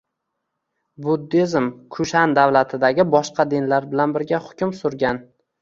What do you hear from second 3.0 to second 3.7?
boshqa